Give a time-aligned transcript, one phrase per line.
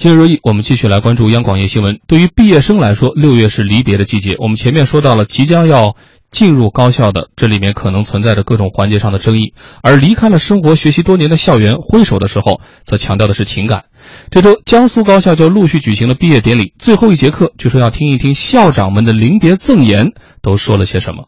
[0.00, 2.00] 今日热议，我们继续来关注央广夜新闻。
[2.06, 4.34] 对于毕业生来说，六月是离别的季节。
[4.38, 5.94] 我们前面说到了即将要
[6.30, 9.52] 进入高校的，这里面可能存在着各种环节上的争议；
[9.82, 13.84] 而离开了生活学习多年的校园，挥手的时候，则强调的是情感。
[14.30, 21.24] 这周，江苏高校就陆续举行了毕业典礼，最后一节课，据说要听一听校长们的临别赠言，都说了些什么。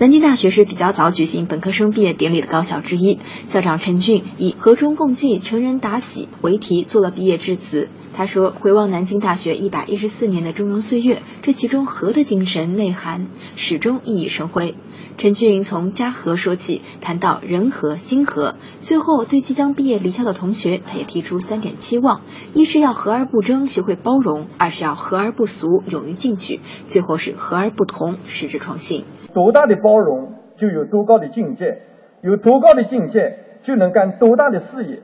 [0.00, 3.18] 南京大学是比较早举行本科生毕业典礼的高校之一。
[3.44, 7.90] 校长陈俊以“和衷共济，成人达己”为题做了毕业致辞。
[8.14, 14.74] 他说：“回望南京大学一百一十四年的峥嵘岁月，这其中和的精神内涵始终熠熠生辉。”
[15.18, 22.22] 陈俊从家和说起，谈到人和心和，最后对即将毕业离校的同学，他也提出三点期望：
[22.54, 29.04] 一是要和而不争，学会包容；二是要和而不俗，勇于进取；最后是和而不同，矢志创新。
[29.32, 31.78] 多大的包容，就有多高的境界；
[32.20, 35.00] 有多高的境界，就能干多大的事业。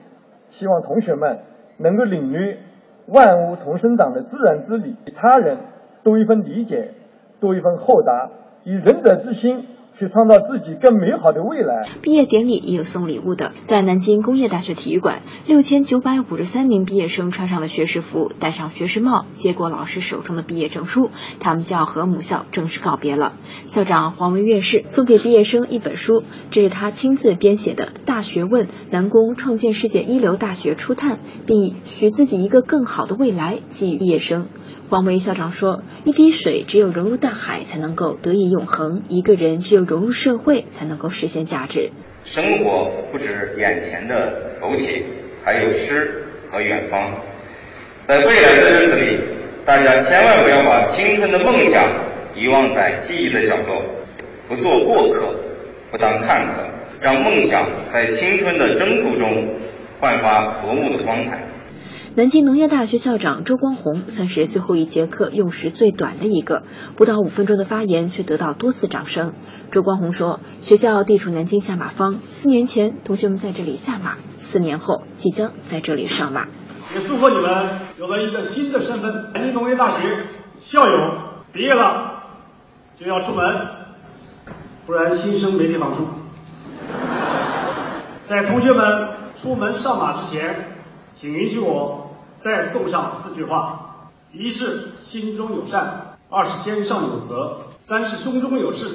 [0.50, 1.38] 希望同学们
[1.78, 2.58] 能够领略
[3.06, 5.58] 万物同生长的自然之理，他人
[6.02, 6.90] 多一份理解，
[7.40, 8.30] 多一份厚达，
[8.64, 9.64] 以仁者之心。
[9.98, 11.88] 去创造自己更美好的未来。
[12.02, 23.32] 毕业典礼也有送礼物的，在南京工业大学体育馆，六千九百五十三名毕业生穿上了学士服，戴上学士帽，接过老师手中的毕业证书，他们就要和母校正式告别了。
[23.64, 34.48] 校长黄文院士送给毕业生一本书，这是他亲自编写的《大学问：南工创建世界一流大学初探》，并以许自己一个更好的未来寄予毕业生。
[34.88, 41.90] 黄维校长说：“一滴水只有融入大海，才能够得以永恒；一个人只有融入社会，才能够实现价值。
[42.22, 45.02] 生活不止眼前的苟且，
[45.42, 47.20] 还有诗和远方。
[48.02, 49.18] 在未来的日子里，
[49.64, 51.82] 大家千万不要把青春的梦想
[52.36, 53.82] 遗忘在记忆的角落，
[54.46, 55.34] 不做过客，
[55.90, 56.62] 不当看客，
[57.00, 59.48] 让梦想在青春的征途中
[59.98, 61.40] 焕发夺目的光彩。”
[62.16, 66.62] 南京农业大学校长周光红算是最后一节课用时最短的一个，
[66.96, 69.34] 不到五分钟的发言却得到多次掌声。
[69.70, 76.46] 周光红说：“学校地处南京下马坊，四年前同学们在这里下马，四年后即将在这里上马。
[76.94, 80.08] 也祝贺你们有了一个新的身份——南京农业大学
[80.62, 81.18] 校友。
[81.52, 82.22] 毕业了
[82.98, 83.44] 就要出门，
[84.86, 86.06] 不然新生没地方住。
[88.26, 89.08] 在同学们
[89.38, 90.78] 出门上马之前，
[91.14, 92.04] 请允许我。”
[92.40, 93.96] 再送上四句话：
[94.32, 98.86] 一是心中有善，二是肩上有责，三是胸中有事，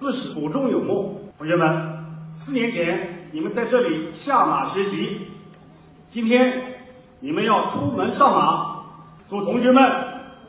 [0.00, 1.16] 四是骨中有梦。
[1.38, 5.28] 同学们，四年前你们在这里下马学习，
[6.10, 6.76] 今天
[7.20, 8.76] 你们要出门上马，
[9.28, 9.82] 祝同学们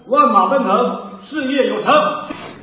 [0.07, 1.93] 万马奔腾，事业有成。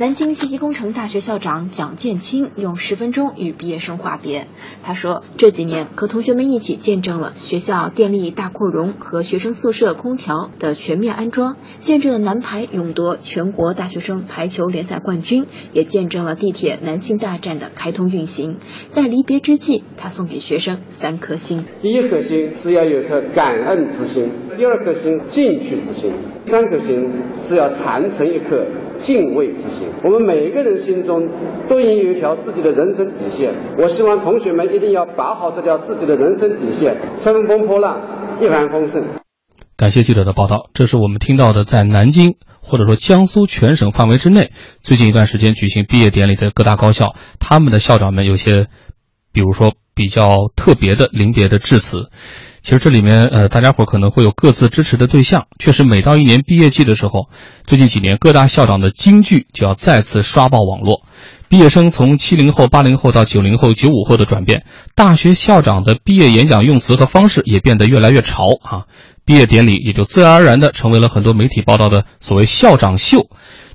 [0.02, 4.48] 南京信息工程大学校长蒋建清用十分钟与毕业生话别。
[4.82, 18.56] 他说：“这几年和同学们一起见证了学校电力大扩容和学生宿舍空调的全面安装，见证了男排勇夺全国大学生排球联赛冠军，也见证了地铁南信大站的开通运行。
[18.90, 24.24] 在离别之际，他送给学生三颗心：第一颗心是要有颗感恩之心；
[24.56, 26.10] 第二颗心进取之心；
[26.46, 27.08] 三颗心
[27.40, 28.66] 是要传承一颗
[29.02, 31.28] 敬畏之心。”我们每个人心中
[31.68, 33.52] 都应有一条自己的人生底线。
[33.78, 39.04] 我希望同学们一定要把好这条自己的人生底线，乘风破浪，一帆风顺。
[39.76, 40.70] 感谢记者的报道。
[40.72, 48.68] 这是我们听到的，在南京或者说江苏全省范围之内，最近一段时间举行毕业典礼的各大高校，他们的校长们有些，
[49.32, 52.10] 比如说比较特别的临别的致辞。
[52.62, 55.46] 其实这里面，呃，大家伙可能会有各自支持的对象。
[55.58, 57.28] 确实，每到一年毕业季的时候，
[57.66, 61.02] 最近几年各大校长的金句就要再次刷爆网络。
[61.48, 64.64] 毕业生从七零后、八零后到九零后、九五后的转变，
[64.94, 68.84] 大学校长的毕业演讲用词和方式也变得越来越潮啊。
[69.24, 73.26] 毕业典礼也就自然而然的成为了很多媒体报道的所谓校长秀。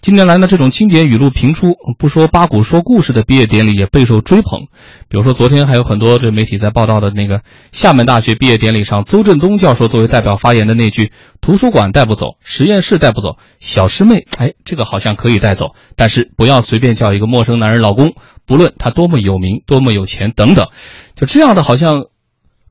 [0.02, 4.68] 近年来呢，这种经典语录频出，不说八股说故事的毕业典礼也备受追捧。
[5.10, 7.42] 比如说，昨天还有很多这媒体在报道的那个
[7.72, 18.14] 厦门大学毕业典礼上，邹振东教授作为代表发言的那句“图书馆带不走，实验室带不走，小师妹”，哎，这个好像可以带走，但是不要随便叫一个陌生男人老公，
[18.46, 20.68] 不论他多么有名、多么有钱等等，
[21.16, 22.04] 就这样的好像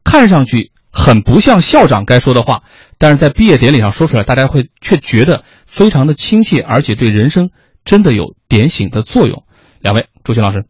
[0.04, 2.62] 看上去很不像校长该说的话。
[2.98, 5.44] 但是在毕业典礼上说出来，大家会却觉得
[5.76, 7.50] 非常的亲切，而且对人生
[7.84, 9.44] 真的有点醒的作用。
[9.80, 10.64] 两位，朱青老师，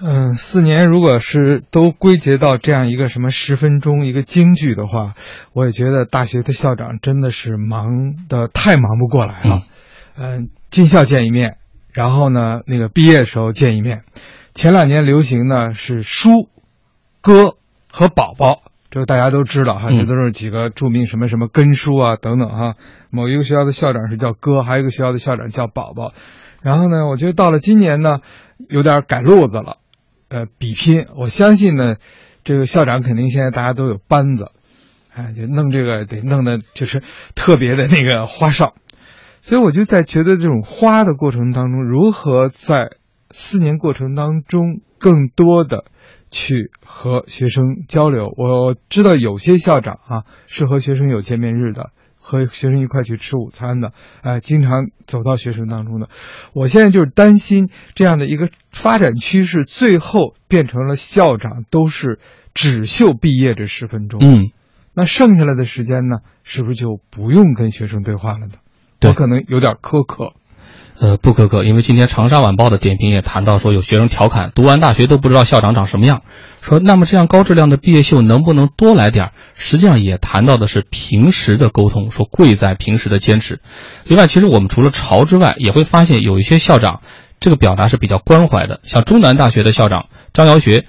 [0.00, 5.14] 嗯，四年如果是都归结到这样一个什么十分钟一个京剧的话，
[5.52, 9.62] 我也觉得大学的校长真的是忙的太忙不过来了。
[10.18, 11.56] 嗯，进校见一面，
[11.92, 14.02] 然后呢，那个毕业时候见一面。
[14.54, 16.48] 前两年流行呢是书、
[17.20, 17.54] 歌
[17.88, 18.71] 和宝宝。
[18.92, 22.74] 这个大家都知道哈，这都是几个著名什么什么根叔啊等等哈。
[23.08, 26.12] 某一个学校的校长是叫哥，还有一个学校的校长叫宝宝。
[26.60, 28.18] 然后呢，我觉得到了今年呢，
[28.68, 29.78] 有点改路子了，
[30.28, 31.06] 呃，比拼。
[31.16, 31.96] 我相信呢，
[32.44, 34.50] 这个校长肯定现在大家都有班子，
[35.14, 37.02] 哎，就弄这个得弄的就是
[37.34, 38.74] 特别的那个花哨。
[39.40, 42.90] 所以我就在觉得这种花的过程当中，如何在
[43.32, 45.84] 四年过程当中更多的。
[46.34, 53.92] 去和学生交流，我知道有些校长啊是和学生有见面日的，和学生一块去吃午餐的，
[54.22, 56.08] 哎，经常走到学生当中的。
[56.54, 62.18] 我现在就是担心这样的一个发展趋势，最后变成了校长都是
[62.54, 64.52] 只秀毕业这十分钟，嗯，
[64.94, 68.54] 那剩下来的时间呢，是不是就不用跟学生对话了呢？
[69.02, 70.32] 我可能有点苛刻。
[70.98, 76.22] 呃，不苛刻，因为今天长沙晚报的点评也谈到说，有学生调侃，读完大学都不知道校长长什么样。
[76.60, 79.32] 说，那么这样高质量的毕业秀能不能多来点儿？
[79.54, 83.60] 实际上也谈到的是平时的沟通，说贵在平时的坚持。
[84.04, 87.00] 另外，其实我们除了潮之外，也会发现有一些校长，
[87.40, 88.78] 这个表达是比较关怀的。
[88.84, 90.86] 像中南大学的校长张瑶学，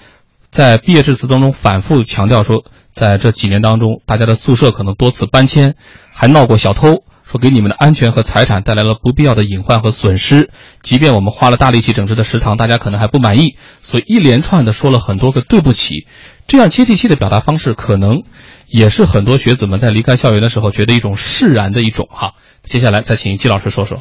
[0.51, 5.73] 在毕业致辞当中反复强调说，在这几年当中，大家的宿舍可能多次搬迁，
[6.11, 7.03] 还闹过小偷。
[7.33, 10.51] 说给你们的安全和财产带来了不必要的隐患和损失，
[10.83, 16.05] 即便我们花了大力气整治的食堂，大家可能还不满意，所以一连串的说了很多个对不起，
[16.45, 18.21] 这样接地气的表达方式，可能
[18.67, 22.33] 也是很多学子们在离开校园的时候觉得一种释然的一种哈。
[22.61, 23.97] 接下来再请季老师说说。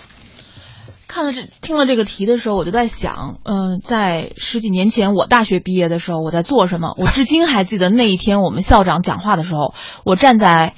[1.09, 6.95] 看了这听了这个题的时候，我就在想，嗯，在十几年前我大学毕业的时候，我在做什么？
[6.99, 9.73] 我至今还记得那一天我们校长讲话的时候，
[10.05, 10.75] 我站在。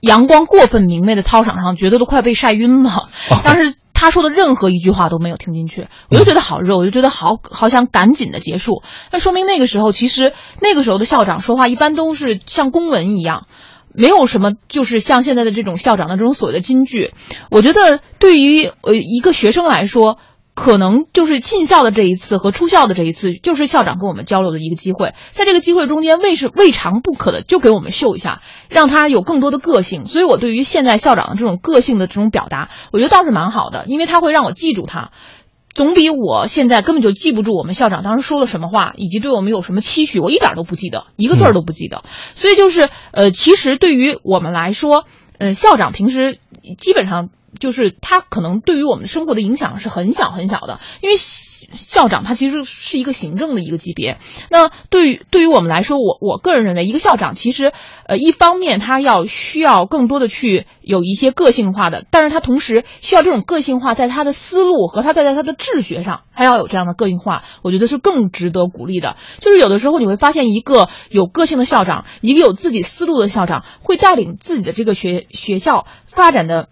[0.00, 3.08] 阳光过分明媚的操场上，觉得都快被晒晕了。
[3.44, 8.82] 当时他说的任何一句话都没有听进去，我就觉得好热，我就觉得好好想赶紧的结束。
[9.12, 13.46] 那说明那个时候，其实那个时候的校长说话一般都是像公文一样，
[13.92, 17.12] 没有什么就是像现在的这种校长的这种所谓的金句。
[17.50, 20.18] 我觉得对于呃一个学生来说。
[20.58, 25.14] 可能就是进校的这一次和出校的这一次，就是校长跟我们交流的一个机会。
[25.30, 30.06] 在这个机会中间，未是未尝不可的，就给我们秀一下，让他有更多的个性。
[30.06, 35.12] 所以我对于现在校长的这种个性的这种表达，我觉得倒是蛮好的，因为他会让我记住他，
[35.74, 42.02] 总比我现在根本就记不住我们校长当时说了什么话，以及对我们有什么期许，我一点都不记得，一个字儿都不记得。
[42.34, 45.04] 所以就是呃，其实对于我们来说，
[45.38, 46.40] 嗯，校长平时
[46.78, 47.28] 基本上。
[47.58, 54.18] 就是他可能对于我们生活的影响是很小很小的，因为校长他其实是一个行政的一个级别。
[54.50, 57.72] 那对于对于我们来说，我我个人认为，一个校长其实
[58.06, 69.16] 呃一方面他要需要更多的去有一些个性化的，但是他同时需要这种个性化在他的思路和他在在他的治学上，他要有这样的个性化，我觉得是更值得鼓励的。
[69.40, 76.68] 就是有的时候你会发现，一个有个性的校长，一个有自己思路的校长，会带领自己的这个学学校发展的。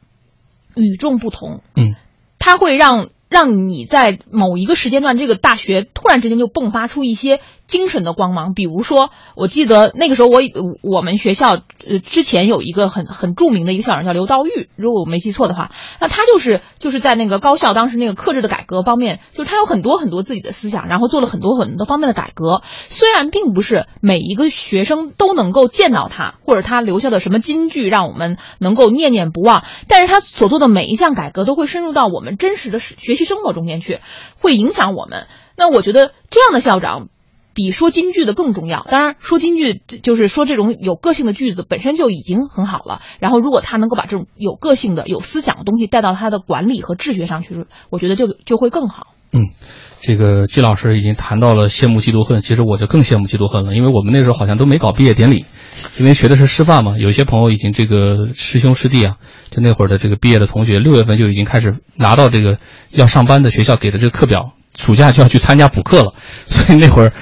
[0.76, 1.96] 与众不同，嗯，
[2.38, 7.40] 它会让让你在某一个时间段，这个大学突然之间就迸发出一些。
[7.66, 10.40] 精神的光芒，比如说，我记得那个时候，我
[10.82, 22.62] 我们学校呃之前有一个很很著名的一个校长叫刘道玉，如果我没记错的话，那他就是就是在那个高校当时那个课制的改革方面，就是他有很多很多自己的思想，然后做了很多很多方面的改革。
[22.88, 34.00] 虽然并不是每一个学生都能够见到他，或者他留下的什么金句让我们能够念念不忘，但是他所做的每一项改革都会深入到我们真实的学习生活中间去，
[34.38, 35.26] 会影响我们。
[35.56, 37.08] 那我觉得这样的校长。
[37.58, 38.86] 比说京剧的更重要。
[38.90, 43.00] 当然，说京剧就是说这种有个性的句子本身就已经很好了。
[43.18, 49.14] 然后，如果他能够把这种有个性的、有思想的东西带到他的管理和治学上去，我觉得就就会更好。
[49.32, 49.46] 嗯，
[50.00, 55.46] 这个季老师已经谈到了羡慕嫉妒恨，其实我就更羡慕嫉妒恨了，因为我们那时候好像都没搞毕业典礼，
[55.98, 56.96] 因为学的是师范嘛。
[56.98, 59.16] 有些朋友已经这个师兄师弟啊，
[59.50, 62.58] 就那会儿的这个毕业的同学，六月份就已经开始拿到这个
[62.90, 66.14] 要上班的学校给的这个课表，暑假就要去参加补课了，
[66.48, 67.12] 所以那会儿。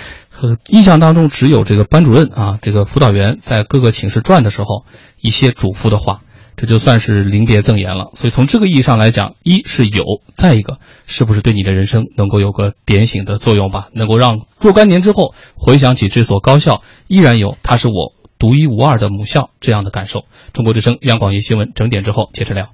[0.68, 4.84] 印象当中只有这个班主任啊，这个辅导员在各个寝室转的时候，
[5.18, 6.20] 一些嘱咐的话，
[6.56, 8.10] 这就算是临别赠言了。
[8.14, 13.88] 所以从这个意义上来讲，一是有，再一个是不是对你的人生能够有个点醒的作用吧？
[13.94, 18.12] 能够让若干年之后回想起这所高校，依然有它是我
[18.44, 20.26] 独一无二的母校这样的感受。
[20.52, 22.68] 中国之声央广夜新闻整点之后接着聊。